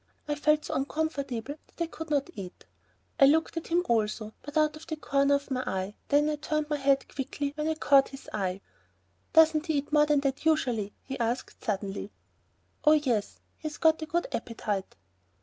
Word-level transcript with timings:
I 0.27 0.33
felt 0.33 0.65
so 0.65 0.73
uncomfortable 0.73 1.53
that 1.75 1.83
I 1.83 1.85
could 1.85 2.09
not 2.09 2.31
eat. 2.33 2.65
I 3.19 3.25
looked 3.27 3.55
at 3.55 3.67
him 3.67 3.85
also, 3.87 4.33
but 4.41 4.57
out 4.57 4.75
of 4.75 4.87
the 4.87 4.95
corner 4.95 5.35
of 5.35 5.51
my 5.51 5.63
eye, 5.67 5.93
then 6.07 6.27
I 6.27 6.37
turned 6.37 6.71
my 6.71 6.77
head 6.77 7.07
quickly 7.07 7.51
when 7.53 7.67
I 7.67 7.75
caught 7.75 8.09
his 8.09 8.27
eye. 8.33 8.61
"Doesn't 9.33 9.67
he 9.67 9.73
eat 9.75 9.93
more 9.93 10.07
than 10.07 10.21
that 10.21 10.43
usually?" 10.43 10.95
he 11.03 11.19
asked 11.19 11.63
suddenly. 11.63 12.11
"Oh, 12.83 12.93
yes, 12.93 13.41
he's 13.59 13.77
got 13.77 14.01
a 14.01 14.07
good 14.07 14.25
appetite." 14.31 14.95